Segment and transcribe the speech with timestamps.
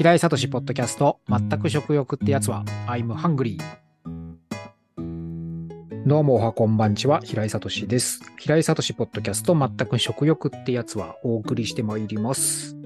[0.00, 3.58] 平井聡ポッドキャスト、全く食欲ってやつは、I'm hungry。
[6.06, 8.22] どうもおはこんばんちは、平井聡です。
[8.38, 12.78] 平井聡ポッドキャスト、全く食欲ってやつは、お送りしてまいります。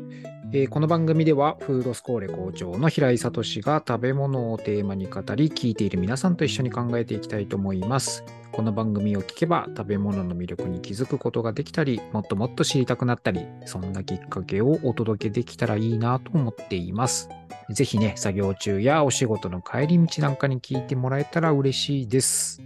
[0.52, 3.30] えー、この番組では、フードスコーレ校長の平井聡
[3.62, 8.24] が食べ物をテーマに語り、聞いている皆さんと一緒に考えていきたいと思います。
[8.54, 17.28] この番組を聞けば食べ物の魅力に気づくことができたり、もっともっと知りたくなったり、そんなきっかけをお届けできたらいいなと思っています。
[17.70, 22.62] ぜひね、作業中やお仕事の帰り道なんかに聞いてもらえたら嬉しいです。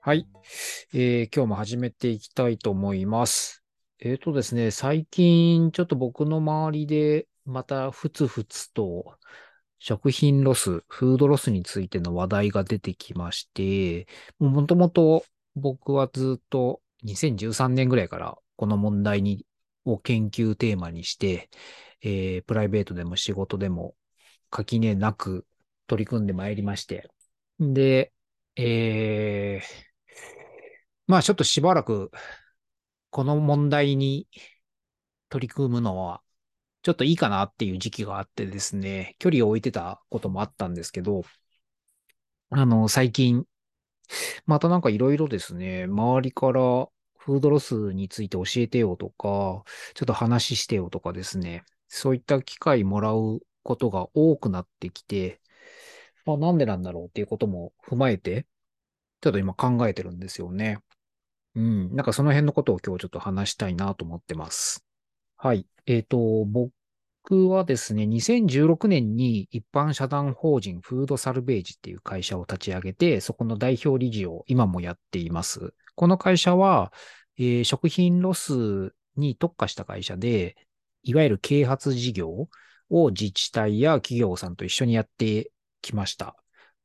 [0.00, 0.26] はい、
[0.94, 3.62] えー、今日も始めていきたいと思います。
[4.00, 9.18] えっ、ー、とですね、最近ちょっと僕の周りでまたふつふつと
[9.78, 14.06] 食品ロス、フードロスについての話題が出てきまして、
[14.38, 19.46] もともと僕はずっと2013年ぐらいからこの問題に
[19.84, 21.48] を研究テーマにして、
[22.02, 23.94] えー、プライベートでも仕事でも
[24.50, 25.46] 垣根なく
[25.86, 27.08] 取り組んでまいりまして。
[27.58, 28.12] で、
[28.56, 29.66] えー、
[31.06, 32.10] まあちょっとしばらく
[33.10, 34.28] この問題に
[35.28, 36.22] 取り組むのは
[36.82, 41.22] ちょっといいかなっていう時期があってですね、距離を置いてたこともあったんですけど、
[42.50, 43.44] あの、最近、
[44.46, 55.40] またなんかいろいろですね、周りからフードロスについて教えてよとか、ちょっと話してよとかですね、そういった機会もらうことが多くなってきて、
[56.24, 58.46] まあなんでなんだろうっていうことも踏まえて、
[59.20, 60.78] ちょっと今考えてるんですよね。
[61.54, 61.94] うん。
[61.96, 64.87] なんかその辺のことを今日ちょっと話したいなと思ってます。
[65.40, 65.68] はい。
[65.86, 75.74] えっ、と、僕はですね、2016年に一般社団法人フードサルベージっていう会社を立ち上げて、そこの代表理事を今もやっています。
[75.94, 76.92] この会社は、
[77.38, 80.56] えー、食品ロスに特化した会社で、
[81.04, 82.48] いわゆる啓発事業
[82.90, 86.34] を自治体や企業さんと一緒にやってきました。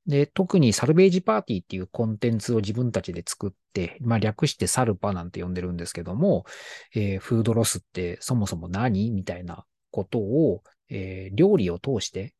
[0.05, 6.45] で、特にサルベージパーティーっていうコンテンツを自分たちで作って、まあ略してサルパなんて呼んでるんですけども、
[6.93, 12.33] えー、フードロスってそもそも何みたいなことを、えー、料理を通して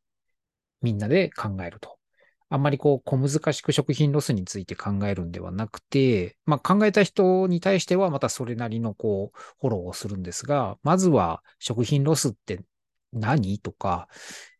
[0.82, 1.98] みんなで考えると。
[2.50, 12.60] あんまりこう小難しく食品ロスについて考えるんではなくて、まあ考えた人に対してはまたそれなりのこうフォローをするんですが、まずは食品ロスって
[13.12, 14.08] 何とか、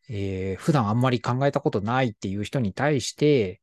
[0.08, 3.60] えー、普段あんまり考えたことないっていう人に対して、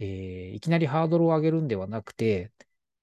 [0.00, 2.50] えー、いきなりハードルを上げるんではなくて、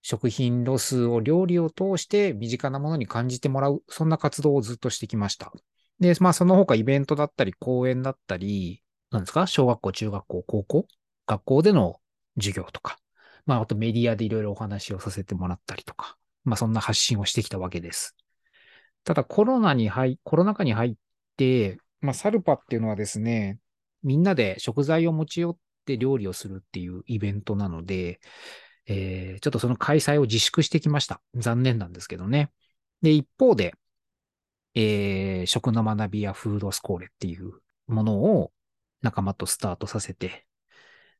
[0.02, 5.54] 食品ロスを料理を通して身近なものに感じてもらう、そんな活動をずっとしてきました。
[6.00, 9.46] で、まあその他イベントだったり講演だったり、なんですか？
[9.46, 10.88] 小学校、中学校、高校？
[11.28, 12.00] 学校での
[12.38, 12.98] 授業とか、
[13.46, 18.16] まああとメディアでいろいろお話をさせてもらったりとか、まあそんな発信をしてきたわけです。
[19.04, 20.94] ただコロナに入、コロナ禍に入っ
[21.38, 23.60] て、まあ、サルパっていうのはですね、
[24.04, 28.20] みんなで食材を持ち寄って料理をするっていうイベントなので、
[28.88, 31.22] えー、ちょっとその開催を自粛してきました。
[31.36, 32.52] 残念なんですけどね。
[33.02, 33.74] で、一方で、
[34.74, 37.54] えー、食の学びやフードスコーレっていう
[37.88, 38.52] ものを
[39.02, 40.46] 仲間とスタートさせて、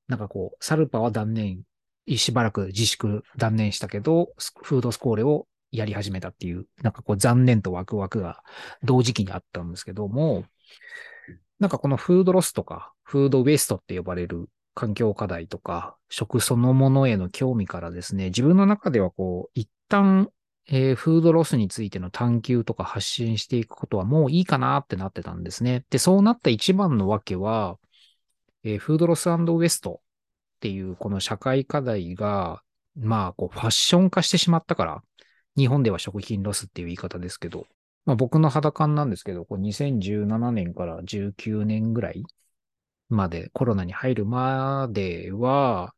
[0.08, 1.64] なんかこう、サルパは断念、
[2.08, 8.44] しばらく自粛断念したけど、フードスコーレをやり始めたっていう、なんかこう残念とワクワクが
[8.84, 10.46] 同時期にあったんですけども、
[11.60, 20.30] なんかこのフードロスとか、フードウェストって呼ばれる環境課題とか、食そのものへの興味からですね、自分の中ではこう、一旦、
[20.68, 25.86] えー、フードロスについての探求とか発信していくことはもういいかなってなってたんですね。
[25.90, 27.78] で、そうなった一番のわけは、
[28.64, 32.62] えー、フードロスウェストっていうこの社会課題が、
[32.96, 35.04] まあ、こう、ファッション化してしまったから、
[35.58, 37.68] 日本では食品ロスっていう言い方ですけど、
[38.06, 42.24] まあ、僕の肌感なんですけど、こう2017年から19年ぐらい
[43.10, 45.94] まで、コロナに入るまでは、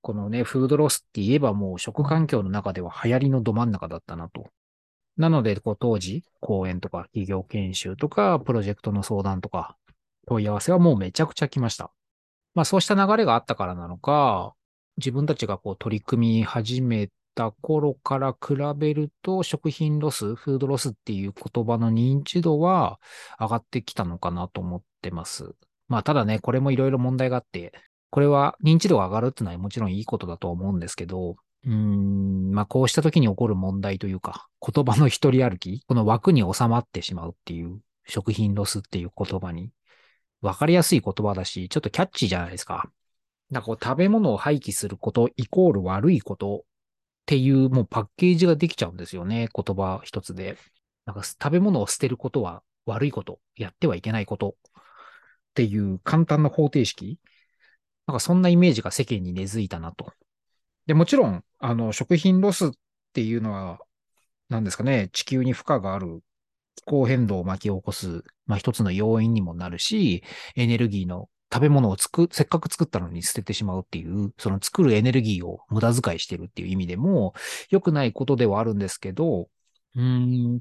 [0.00, 4.46] このね、フードロスって言えばもう食環境の中では流行りのど真ん中だったなと。
[5.16, 9.76] なので、こう当時、講演とか企業研修とか、プロジェクトの相談とか、
[10.26, 11.92] 問い合わせはもうめちゃくちゃ来ました。
[12.54, 14.54] まあそうした流れがあったからなのか、
[14.96, 22.98] 自分たちがこう取り組み始めてた頃から比べると、食品ロス、フードロスっていう言葉の認知度は
[23.38, 25.54] 上がってきたのかなと思ってます。
[25.86, 27.72] まあ、ただね、これもいろいろ問題があって、
[28.10, 39.70] これは認知度が上がるっていうのはもちろんいいことだと思うんですけど、うーん、まあ、こうした時に起こる問題というか、言葉の一人歩き、この枠に収まってしまうっていう食品ロスっていう言葉に、
[40.40, 42.90] わかりやすい言葉だし、ちょっとキャッチーじゃないですか。
[43.50, 46.64] なんかこう食べ物を廃棄することイコール悪いこと
[47.26, 49.48] っていうもうパッケージができちゃうんですよね。
[49.52, 50.56] 言葉一つで。
[51.06, 54.82] なんか食べ物を捨てることは悪いこと、やってはいけないことっ
[55.54, 57.18] ていう簡単な方程式
[58.06, 60.12] なんかそんなイメージが世間に根付いたなと。
[60.86, 62.70] で、もちろん、あの、食品ロスっ
[63.12, 63.80] ていうのは、
[64.48, 66.22] 何ですかね、地球に負荷がある
[66.76, 70.22] 気候変動を巻き起こす、まあ一つの要因にもなるし、
[70.54, 77.34] エネルギーの食べ物をつく、せっかく作ったのに捨ててしまうっていう、その作るエネルギーを無駄遣いしてるっていう意味でも、
[77.70, 79.48] 良くないことではあるんですけど、
[79.94, 80.60] うん、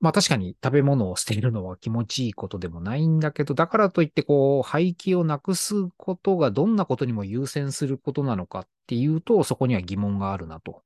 [0.00, 10.82] まあ確かに食べ物を捨てるのは気持ちいいことでもないんだけど、だからといってこう、廃棄をなくすことがどんなことにも優先することなのかっていうと、そこには疑問があるなと。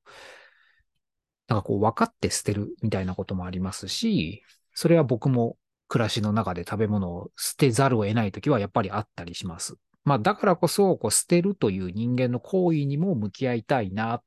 [1.49, 4.43] なんかこう、分かって捨てるみたいなこともありますし、
[4.75, 5.57] それは僕も
[5.89, 9.77] 暮らしの中で食べ物を捨てざるを得ないときはやっぱりあったりします。
[10.05, 14.23] まあだからこそ、こう捨てるという人間の行為にも向き合いたいな、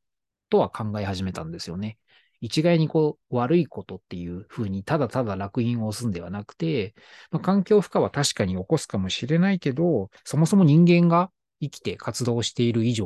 [0.50, 1.98] とは考え始めたんですよね。
[2.42, 6.96] 一概にこう悪いことっていうふうにただただ楽印を押すんではなくて、
[7.32, 11.32] まあ、環境負荷は確かに起こすかもしれないけど、そもそも人間が
[11.62, 13.06] 生きて活動している以上、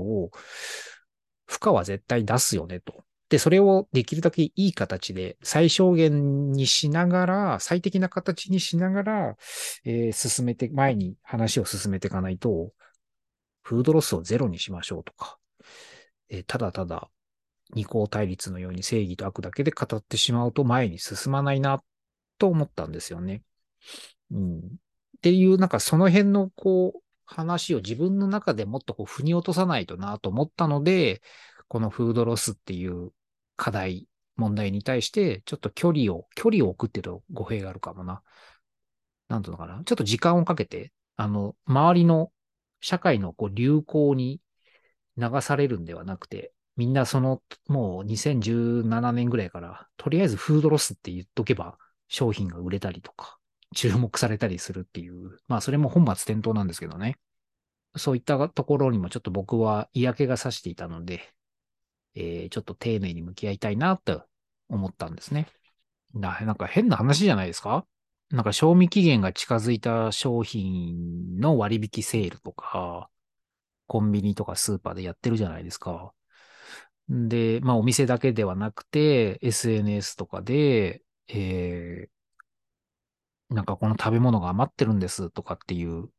[1.46, 3.04] 負荷は絶対出すよねと。
[3.34, 9.36] で、それをできるだけいい形で最小限にしながら、最適な形にしながら、
[9.86, 12.74] えー進めて、前に話を進めていかないと、
[13.64, 15.40] フードロスをゼロにしましょうとか、
[16.30, 17.10] えーただただ
[17.74, 21.82] 二項対立のように正義と悪だけで語ってしまうと前に進まないな
[22.38, 23.42] と思ったんですよね。
[24.30, 24.60] うん。
[24.60, 24.62] っ
[25.24, 31.24] ていう、なんかその辺のこう話を自分の中でもっとこう腑に落とさないとなと思ったので、
[31.68, 33.12] このフードロスっていう
[33.56, 38.22] 課題、問題に対してちょっと距離を、距離を置くっていうと語弊があるかもな。
[39.30, 39.84] なんていうのかな。
[39.86, 42.32] ちょっと時間をかけて、あの、周りの
[42.82, 44.42] 社会のこう流行に
[45.18, 51.78] 流されるんではなくて、みんなその、もう2017年ぐらいから、とりあえずフードロスって言っとけば、
[52.08, 53.38] 商品が売れたりとか、
[53.76, 57.18] 注目されたりするっていう、まあそれも本末転倒なんですけどね。
[57.96, 61.22] そういったところにもちょっと僕は嫌気がさしていたので、
[62.16, 64.24] えー、ちょっと丁寧に向き合いたいなと
[64.70, 65.48] 思ったんですね。
[66.14, 67.86] ななんか変な話じゃないですか？
[68.30, 73.10] なんか賞味期限が近づいた商品の割引セールとか、
[73.88, 76.14] コンビニとかスーパーでやってるじゃないですか。
[77.10, 86.10] で、まあお店だけではなくて、SNS とかで、えー、なんかこの食べ物が余ってるんですとかっていう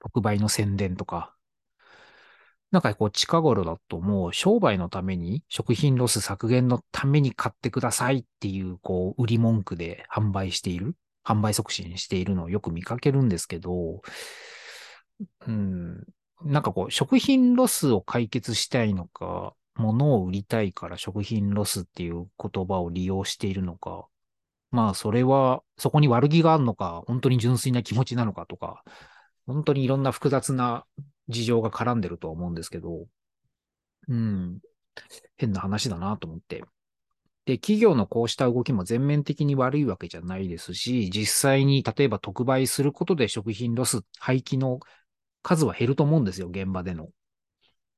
[0.00, 1.34] 特売の宣伝とか、
[2.70, 10.94] なんかこう近頃だともう商売のために食品ロス削減のために買ってくださいっていうこう売り文句で販売している、
[11.24, 14.02] 販売促進しているのをよく見かけるんですけど、
[15.46, 16.04] うん、
[16.44, 24.06] なんかこう食品ロスを解決したいのか、物を売りたいから食品ロスっていう言葉を利用しているのか、
[24.70, 28.84] まあそれはそこに悪気があるのか、本当に純粋な気持ちなのかとか、
[29.46, 30.84] 本当にいろんな複雑な
[31.30, 33.06] 事情が絡んでるとは思うんですけど、
[34.08, 34.58] うん、
[35.36, 36.62] 変な話だなと思って。
[37.46, 44.80] で、企業のこうした動きも全面的に悪いわけじゃないですし、実際に例えば特売することで食品ロス、廃棄の
[45.42, 47.08] 数は減ると思うんですよ、現場での。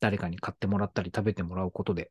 [0.01, 2.11] 誰かに買ってもらったり食べてもらうことで。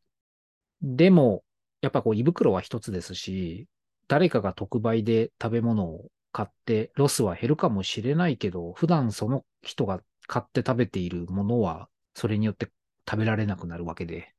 [0.82, 1.44] でも、
[1.82, 3.68] やっぱこう胃袋は一つですし、
[4.08, 10.02] 誰かが特売で食べ物を買ってロスは減るかもしれないけど、普段その人が
[10.32, 12.70] 買って食べているものは、それによって
[13.06, 14.34] 食べられなくなるわけで、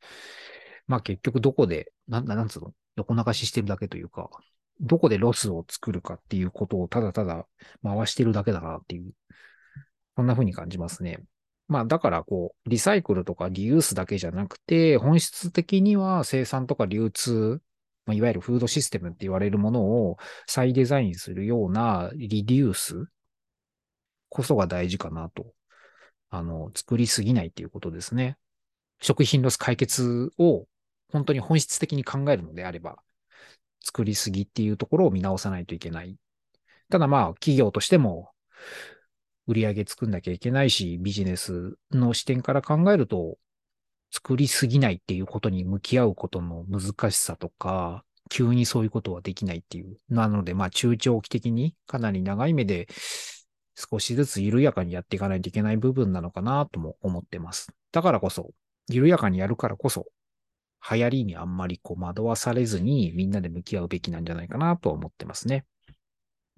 [0.87, 4.31] まあ結局どこで、なんなんつうの、横流ししてるだけというか、
[4.81, 7.47] どこでロスを作るかっていうことをただただ
[7.83, 9.13] 回してるだけだなっていう、
[10.17, 11.19] そんな風に感じますね。
[11.69, 17.61] まあだからこう、リサイクルとかリユースだけじゃなくて、本質的には生産とか流通、
[18.07, 23.09] まあ、いわゆるフードシステムって言われるものを再デザインするようなリデュース
[24.31, 25.53] こそが大事かなと。
[26.33, 28.39] あの、作りすぎないっていうことですね。
[29.03, 30.67] 食品ロス解決を
[31.13, 32.97] 本当に本質的に考えるのであれば、
[33.85, 36.17] 作りすぎっていうところを見直さないといけない。
[36.89, 38.31] ただまあ、企業としても、
[39.47, 43.37] 売り上げ作んなきゃいけないし、ビジネスの視点から考えると、
[44.11, 49.99] 作りすぎないっていうことに向き合うことの難しさとか、急にそういうことはできないっていう。
[50.09, 52.89] なので、まあ、中長期的にかなり長い目で、
[53.75, 57.73] 少しずつ緩やかにやっていかないといけない部分なのかなとも思ってます。
[57.93, 58.51] だからこそ、
[58.89, 60.07] 緩やかにやるからこそ、
[60.91, 65.65] 流行りにあんまりこう惑わされずにみんなで向き合うべきなんじゃないかなと思ってますね。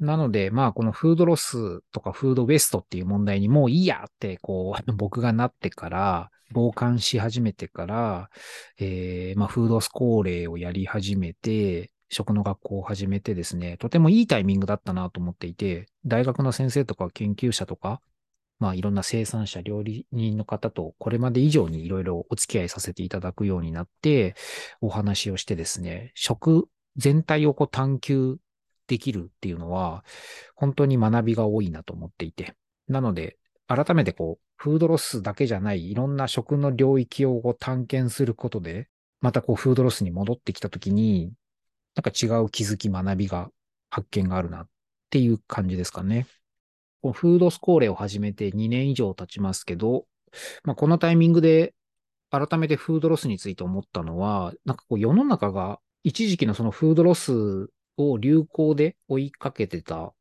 [0.00, 8.30] なので、まあ、このフードロスとかフードウェストっていう問題にもういいやって、こう、 僕がなってから、傍観し始めてから、
[8.78, 18.00] えー、まあ、フードスコーレをやり始めて、食の学校を始めてですね、とてもいいタイミングだったなと思っていて、大学の先生とか研究者とか、
[18.58, 24.36] まあいろんな生産者、料理人の方とこれまで以上にいろいろお付き合いさせていただくようになって、
[24.80, 28.38] お話をしてですね、食全体をこう探求
[28.86, 30.04] できるっていうのは、
[30.54, 32.54] 本当に学びが多いなと思っていて。
[32.88, 38.88] なので、改めてこう、フードロスだけじゃないいろんな食の領域をこう探検することで、
[39.20, 41.32] またこう、フードロスに戻ってきたときに、
[41.94, 43.50] なんか違う気づき、学びが、
[43.90, 44.68] 発見があるなっ
[45.10, 46.26] ていう感じですかね。
[47.00, 50.06] このフードスコーレを始めて2年以上経ちますけど、
[50.64, 51.74] まあ、このタイミングで
[52.30, 60.12] 改めてフードロスについて思ったのは、なんかこう世の中が一時期のそのフードロスを流行で追いかけてた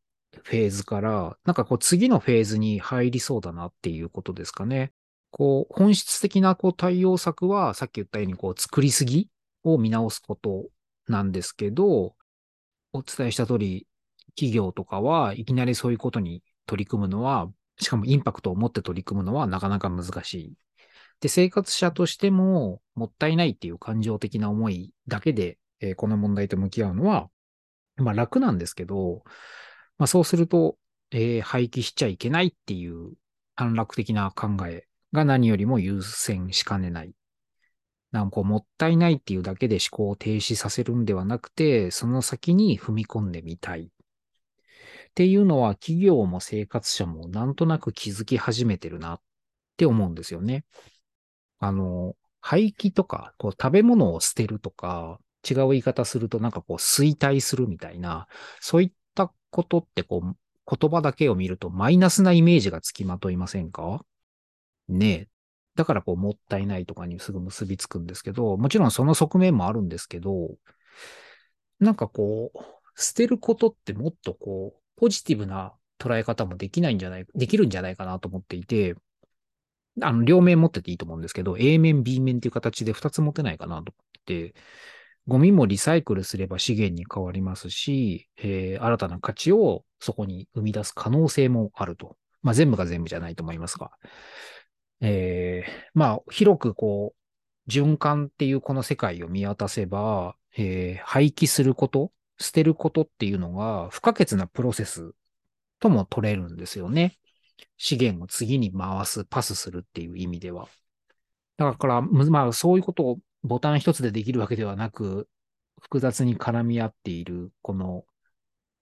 [0.44, 4.92] フェーズから、なんかこう次のフェーズに入りそうだなっていうことですかね。
[5.32, 9.30] こう本質的なこう対応策はさっき言ったようにこう作りすぎ
[9.63, 10.65] を見直すこと
[11.07, 12.15] なんですけど、
[12.93, 13.88] お伝えした通り、
[14.36, 20.53] 企業とかはいきなりそういうことに取り組むのは、しかもインパクトを持って取り組むのはなかなか難しい。
[21.19, 27.29] で、生活者としてももったいないっていう感情的な思いだけで、えー、この問題と向き合うのは、
[27.98, 29.24] まあ楽なんですけど、
[29.98, 30.77] まあそうすると、
[31.12, 33.13] えー、廃棄しちゃいけないっていう
[33.55, 37.13] 短絡的な考えが何よりも優先しかねない。
[38.13, 43.82] なんかこう、もったいないっていうだけで思考を停止させるんではなくて、その先に踏み込んでみたい。
[43.82, 43.89] っ
[45.15, 49.22] ていうのは企業も生活者もなんとなく気づき始めてるなっ
[49.77, 50.63] て思うんですよね。
[51.60, 58.27] あの、廃棄とか、こう食べ物を捨てるとか、違う言い方するとなんかこう衰退するみたいな、
[58.62, 60.36] そういったことってこう
[60.77, 64.05] 言葉だけを見るとマイナスなイメージがつきまといませんか？
[64.88, 65.33] ねえ。
[65.75, 70.50] だからこうもったいないとかにすぐ結びつくんですけど、もちろんその側面もあるんですけど、
[71.80, 72.60] なんかこう、
[72.96, 78.96] 捨てることってもっとこう、ポジティブな捉え方もできないんじゃない、できるんじゃないかなと思っていて、
[80.01, 84.53] あの、両面持ってていいと思うんですけど、A 面、B 面っていう形で2つ持てないかなと思って、
[85.27, 92.18] ゴミもリサイクルすれば資源に変わりますし、えー、新たな価値をそこに生み出す可能性もあると。
[92.42, 93.92] まあ、全部が全部じゃないと思いますが。
[95.05, 105.13] えー、まあ、広くこう、循環っていうこの世界を見渡せば、えー、廃棄すること、捨てることっていうのが不可欠なプロセス
[105.79, 107.17] とも取れるんですよね。
[107.77, 110.69] 資源を次に回す、パスするっていう意味では。
[111.57, 115.27] だから、まあ、そういうことをボタン一つでできるわけではなく、
[115.81, 118.05] 複雑に絡み合っている、この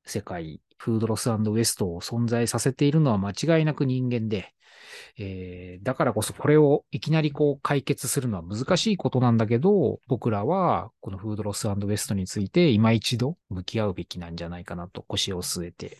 [0.05, 4.55] 世界、フードロスウェストを存在させているのは間違いなく人間で、
[5.15, 16.00] えー、だからこそこれをいきなりこう解決するのは難しいことなんだけど、僕らはこのフードロスウェストについて今一度向き合うべきなんじゃないかなと腰を据えて、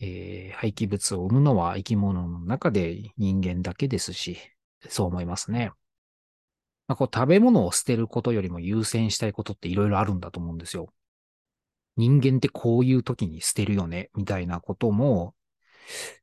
[0.00, 4.36] えー、廃棄物を生むのは生き物の中で人間だけですし、
[4.90, 5.72] そう思いますね。
[6.86, 10.92] まあ、こう食べ物を捨てることよりも優先したいことっていろいろあるんだと思うんですよ。
[11.96, 15.34] 人間ってこういう時に捨てるよね、みたいなことも、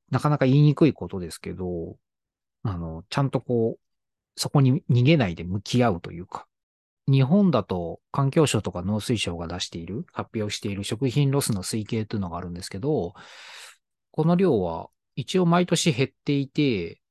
[0.09, 1.97] なかなか言いにくいことですけど、
[2.63, 3.79] あの、ちゃんとこう、
[4.35, 6.47] そこに逃げないで向き合うというか、
[7.07, 13.13] 日本だと環境省とか農水省が出している、発表している食品ロスの推計というのがあるんですけど、
[14.11, 17.01] この量は一応毎年減っていて、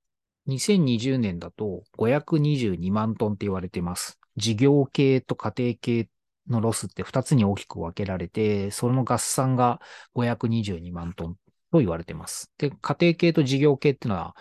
[0.47, 4.19] 2020年だと522万トンって言われてます。
[4.37, 6.09] 事業系と家庭系
[6.49, 9.81] のロスって2つに大きく分けられて、その合算が
[10.15, 11.37] 522万トン
[11.73, 12.53] と言われてます。
[12.59, 14.37] で、家庭系と事業系っていうのは、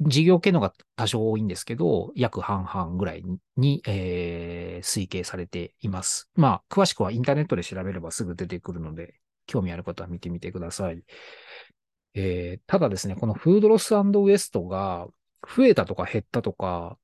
[0.00, 3.22] 事業系のが多少多いんですけど、約半々ぐらい
[3.56, 6.28] に、えー、推計されています。
[6.34, 9.14] まあ、詳しくはインターネットで調べればすぐ出てくるので、
[9.46, 11.02] 興味ある方は見てみてください。
[12.14, 15.06] えー、ただですね、このフードロスウエストが
[15.42, 16.98] 増えたとか減ったとか、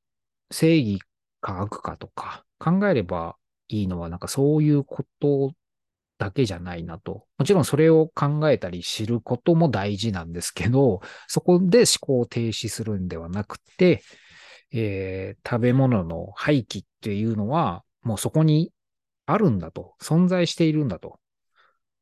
[0.50, 1.00] 正義
[1.40, 3.36] か悪かとか考えれば
[3.68, 5.52] いいのはなんかそういうこと
[6.18, 7.26] だけじゃないなと。
[7.38, 14.02] もちろんそれを考えたり知ることも大事なんですけど、そこで思考を停止するんではなくて、
[14.72, 18.72] えー、食べ物の廃棄っていうのはもうそこに
[19.26, 19.94] あるんだと。
[20.02, 21.18] 存在しているんだと。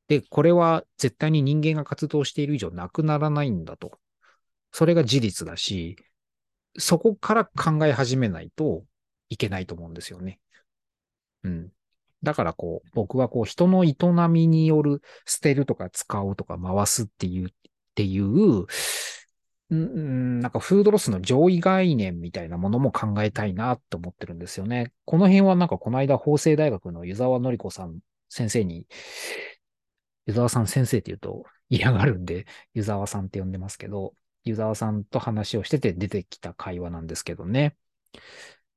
[0.08, 3.98] で、これは絶対に人間が活動している以上なくならないんだと。
[4.72, 5.96] それが事実だし、
[6.78, 8.84] そこから考え始めないと
[9.28, 10.38] いけないと思うんですよね。
[11.44, 11.72] うん。
[12.22, 13.94] だからこう、僕はこう、人の営
[14.28, 17.50] みによる捨てるとか使うとか回すっていう、っ
[17.94, 18.66] ていう、
[19.74, 24.92] んなんかフードロスの上位概念みたいなものも考えたいなと思ってるんですよね。
[25.04, 28.86] この辺はなんかこの間法政大学の湯沢のり子さん先生に、
[30.26, 34.14] 湯沢さん先生って言うと嫌がるんで、湯沢さんって呼んでますけど、
[34.44, 37.76] 湯沢さんと話をしてて出てきた会話なんですけどね。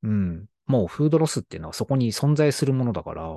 [0.01, 0.46] うん。
[0.69, 3.27] もうフードロスっていうのはそこに存在するものだから、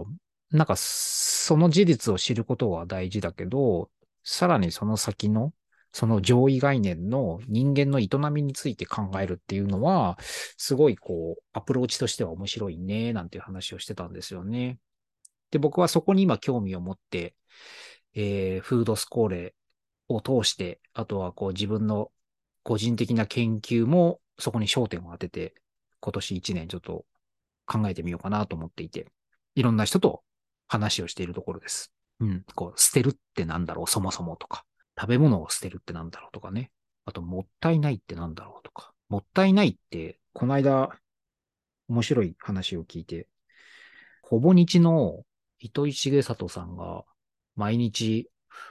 [0.50, 3.90] なんかその事実を知ることは大事だけど、
[4.22, 5.54] さらにその先の、
[5.92, 10.18] その上位概念の人間の営みについて考えるっていうのは、
[10.58, 14.78] すごいこう、アプローチとしては面白いね、なんていう話をしてたんですよね。
[15.50, 17.34] で、僕はそこに今興味を持って、
[18.14, 19.54] えー、フードスコーレ
[20.08, 22.12] を通して、あとはこう自分の
[22.62, 25.54] 個人的な研究もそこに焦点を当てて、
[26.00, 27.06] 今年1年ちょっと
[27.66, 29.06] 考えてみようかなと思っていて、
[29.54, 30.22] いろんな人と
[30.68, 31.92] 話をしているところです。
[32.20, 32.44] うん。
[32.54, 34.64] こう、捨てるってなんだろう、そもそもとか。
[34.98, 36.70] 食べ物を捨てるってなんだろうとかね。
[37.04, 38.92] あと、もったいないってなんだろうとか。
[39.08, 40.90] もったいないって、この間、
[41.88, 43.28] 面白い話を聞いて、
[44.22, 45.24] ほぼ日の
[45.58, 47.04] 糸井重里さんが、
[47.56, 48.30] 毎日、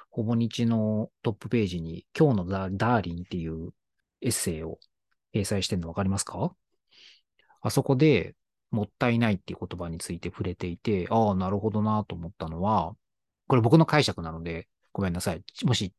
[0.10, 3.71] ほぼ日のトップページに、今日のダーリンっていう
[4.21, 4.79] エッセイを
[5.33, 6.55] 掲載してるのわかりますか？
[7.62, 8.36] あそこで、
[8.71, 12.95] もったいないっていう言葉について触れていて、ああ、なるほどなと思ったのは、
[13.47, 15.43] これ僕の解釈なので、ごめんなさい。
[15.63, 15.93] もし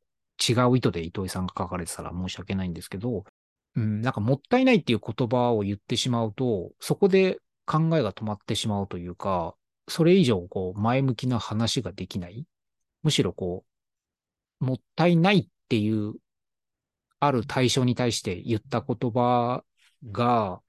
[0.49, 3.25] 違う意図で糸井さんが書かれてたら申し訳ないんですけど、
[3.77, 9.55] うん、なんかもったいないっていう言葉を言ってしまうと、そこで考えが止まってしまうというか、
[9.89, 12.47] それ以上こう前向きな話ができない。
[13.03, 13.65] むしろこ
[14.61, 16.15] う、もったいないっていう
[17.21, 19.63] ある対象に対して言った言葉
[20.11, 20.61] が、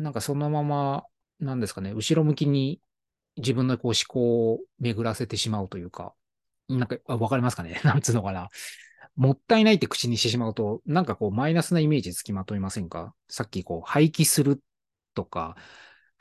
[0.00, 1.04] なんかそのまま、
[1.38, 2.80] なんですかね、後ろ向きに
[3.36, 6.14] 自分のこう思考を巡らせてしまうというか、
[6.68, 7.80] なんか、わかりますかね？
[7.84, 8.48] なんつうのかな。
[9.16, 13.14] もったいないって口にしてしまうと、なんかこうマイナスなイメージつきまといませんか？
[13.28, 14.62] さっきこう廃棄する
[15.14, 15.56] とか、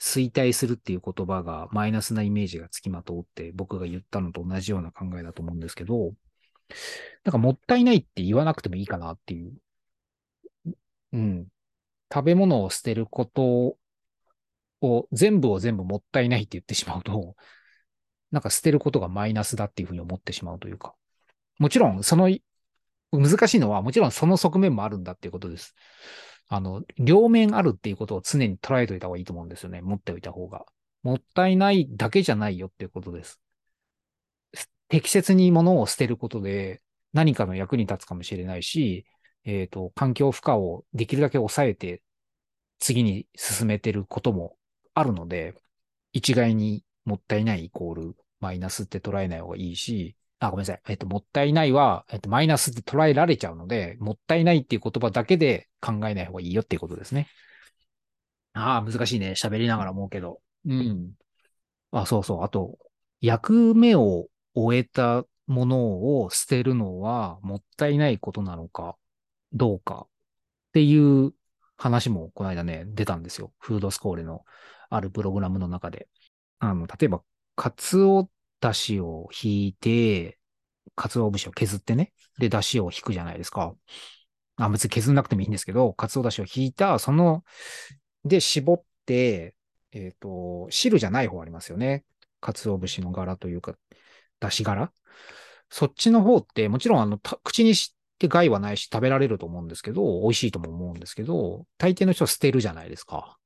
[0.02, 6.14] 衰退するっていう言葉がマイナスなイメージがつきまとうって僕が言ったのと同じような考えだと思うんですけど、
[7.24, 9.54] なんかもったいないって言わなくてもいいかなっていう。
[11.14, 11.48] うん。
[12.14, 13.78] 食べ物を捨てること
[14.82, 17.36] を、全部を全部もったいないって言ってしまうと、
[18.32, 20.96] なんか捨てることがマイナスだっていうふうに思ってしまうというか。
[21.58, 22.30] もちろん、その、
[23.12, 25.76] 難しいのは、もちろんその側面もあるんだっていうことです。
[26.48, 29.82] あの、両面あるっていうことを常に捉えておいた方がいいと思うんですよね。
[29.82, 30.66] 持っておいた方が。
[31.04, 33.40] もったいないだけじゃないよっていうことです。
[34.90, 36.82] 適切に物を捨てることで
[37.14, 39.06] 何かの役に立つかもしれないし、
[39.46, 42.02] えっ、ー、と、環境負荷をできるだけ抑えて、
[42.80, 44.56] 次に進めてることも
[44.94, 45.56] あるので、
[46.14, 50.82] 一概にもったいないイコールマイナスって捉えない方がいいし、あ、ごめんなさい。
[50.88, 57.28] えっ、と、もったいないは、えっ、と、マイナスって捉えられちゃうので、もったいないっていう言葉だけで考えない方がいいよっていうことですね。
[58.54, 59.32] ああ、難しいね。
[59.32, 60.42] 喋りながら思うけど。
[60.66, 61.12] うん。
[61.92, 62.44] あ、そうそう。
[62.44, 62.78] あと、
[63.20, 68.96] 役目を終えたものを捨てるのはもったいないことなのか
[69.54, 71.34] どうかっていう
[71.78, 73.54] 話もこの間ね、出たんですよ。
[73.60, 74.44] フードスコーレの
[74.90, 76.08] あるプログラムの中で。
[76.60, 77.22] あの、例えば、
[77.56, 80.38] カツオだしを引いて、
[80.96, 82.12] カツオ節を削ってね。
[82.38, 83.74] で、だしを引くじゃないですか。
[84.58, 87.44] あ、別に削んなくてもいいんですけど、カツオだしを引いた、その、
[88.26, 89.56] で、絞って、
[89.92, 92.04] えっ、ー、と、汁じゃない方ありますよね。
[92.42, 93.76] カツオ節の殻というか、
[94.40, 94.92] だし殻
[95.70, 103.38] そっちの方って、もちろんあの、口にして害はないし食べられると思うんですけど、美味しいとも思うんですけど、大抵の人は捨てるじゃないですか。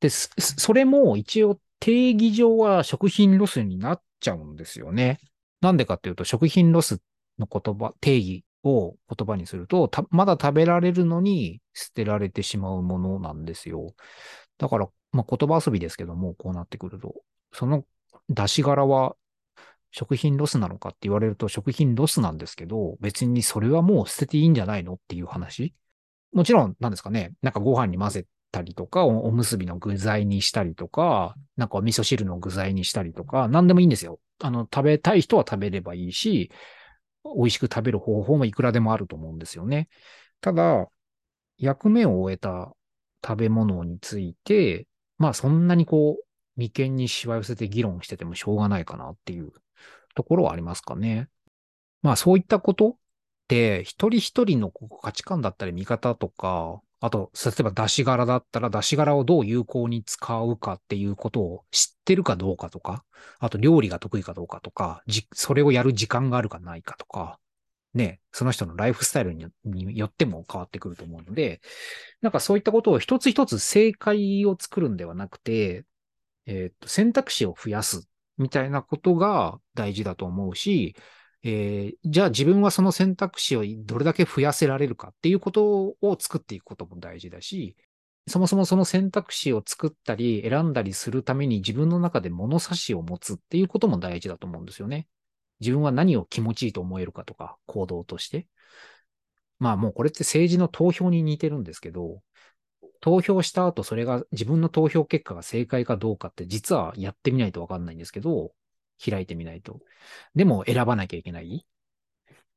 [0.00, 5.18] で、それも一応定義上は食品ロスになっちゃうんですよね。
[5.60, 7.00] なんでかっていうと、食品ロス
[7.38, 13.94] の言葉、定義を言葉にすると、まだ食べられるのに捨てられてしまうものなんですよ。
[14.58, 17.14] だから、まあ、言葉遊びですけども、こうなってくると、
[17.52, 17.84] その
[18.28, 19.16] だし殻は
[19.90, 25.74] 食品ロスなのかって言われると食品ロスなんですけど、別にそれはもう捨てていいんじゃないのっていう話。
[26.32, 34.20] もちろん、なんですかね、なんかご飯に混ぜたりとか、おむすびの具材にしたりとか、なんかお味噌汁の具材にしたりとか、何でもいいんですよ。
[34.40, 36.50] あの、食べたい人は食べればいいし、
[37.24, 39.88] 美味しく食べる方法もいくらでもあると思うんですよね。
[40.40, 40.88] ただ、
[41.56, 42.72] 役目を終えた
[43.26, 44.86] 食べ物について、
[45.18, 46.24] まあそんなにこう、
[46.56, 49.52] 眉間にしわ寄せて議論しててもしょうがないかなっていう
[50.18, 51.28] ところはありますかね。
[52.02, 52.96] まあそういったことっ
[53.46, 63.04] て、一人一人の価値観だったり見方とか、あと、例えば出し柄だったら出し柄をどう有効に使うかっていうことを知ってるかどうかとか、
[63.38, 67.38] あと料理が得意かどうかとか、それをやる時間があるかないかとか、
[67.94, 69.46] ね、その人のライフスタイルに
[69.96, 71.60] よっても変わってくると思うので、
[72.20, 75.84] なんかそういったことを一つ一つ正解を作るんではなくて、
[76.46, 80.94] えっ、と、選択肢を増やすみたいなことが大事だと思うし、
[81.42, 87.76] えー、じゃあ自分はその選択肢をどれだけ増やせられるかっていうことを作っていくことも大事だし、
[88.26, 95.08] そもそもその選択肢を作ったり選んだりするために自分の中で物差しを持つっていうことも大事だと思うんですよね。
[95.60, 98.46] 自分は何を気持ちいいと思えるかとか、行動として。
[99.58, 102.22] まあもうこれって政治の投票に似てるんですけど、
[103.00, 108.52] 投票した後それが自分の投票結果が正解かどうかって実はやってみないとわかんないんですけど、
[109.04, 109.80] 開いてみないと。
[110.34, 111.66] でも選ばなきゃいけない。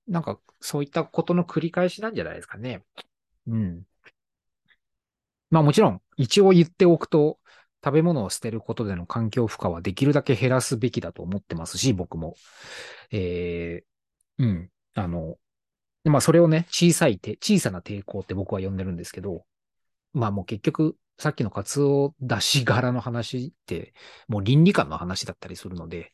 [0.07, 2.83] なんかそういったことの繰り返しなんじゃないですかね。
[3.47, 3.83] うん。
[5.49, 7.37] まあもちろん、一応言っておくと、
[7.83, 12.35] 食べ物を捨てることでの環境負荷はできるだけ減らすべきだと思ってますし、僕も。
[13.11, 14.69] えー、うん。
[14.93, 15.37] あの、
[16.03, 19.45] まあそれをね、小さい手、小さな抵抗って僕は呼んでるんですけど、
[20.13, 23.93] まあもう結局、さっきのカツオ出し柄の話って、
[24.27, 26.13] もう倫理観の話だったりするので、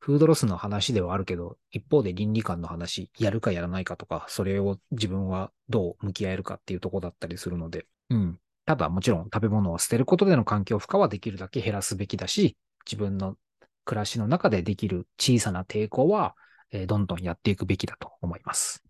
[0.00, 8.38] フードロスの話ではあるけど、一方で倫理観の話、やるかやらないかとか、それを自分はどう向き合えるかっていうとこだったりするので、うん。
[8.64, 13.36] ただもちろん食べ物を捨てることでの環境負荷はできるだけ減らすべきだし、自分の
[13.84, 16.36] 暮らしの中でできる小さな抵抗は、
[16.70, 18.82] えー、どんどんやっていくべきだと思います。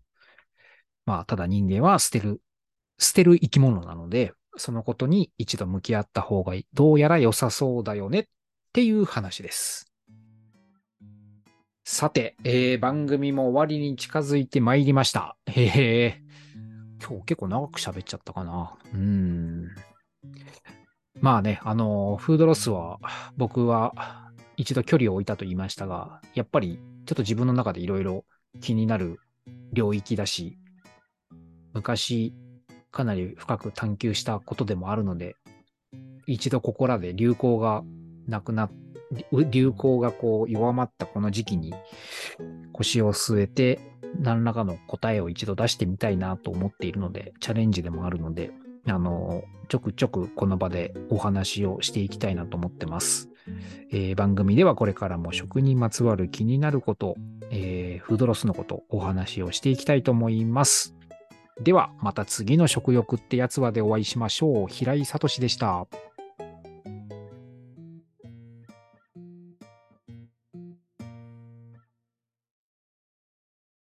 [1.05, 2.41] まあ、ただ人間は捨てる、
[2.97, 6.65] 捨てる生き物なので、そのことに一度向き合った方がいい。
[6.73, 8.25] どうやら良さそうだよねっ
[8.73, 9.91] ていう話です。
[11.83, 15.37] さて、えー、番組も終わりに近づいてまいりました。
[15.47, 16.21] へへ
[17.01, 18.77] 今日結構長く喋っちゃったかな。
[18.93, 19.69] うん。
[21.19, 22.99] まあね、あの、フードロスは
[23.37, 28.25] 僕は一度距離を置いたと言いましたが、やっぱりちょっと自分の中でいろいろ
[28.61, 29.19] 気になる
[29.73, 30.57] 領域だし、
[31.73, 32.33] 昔
[32.91, 35.35] かなり深く探求したことでもあるので、
[36.27, 37.83] 一度ここらで流行が
[38.27, 38.71] なくなっ
[39.31, 41.73] 流行がこう弱まったこの時期に
[42.73, 43.79] 腰を据えて
[44.19, 48.51] 何らかの答えを一度出してみたいなと思っているので、チャレンジでもあるので、
[48.87, 53.29] あの、ちょくちょくこの場でお話をしていきたいなと思ってます。
[53.91, 57.15] えー、番組ではこれからも食にまつわる気になること、
[57.51, 60.95] えー、フードロスのこと、お話をしていきたいと思います。
[61.61, 64.67] では、また次の食欲ってやつはでお会いしましょう。
[64.67, 65.87] 平井聡でした。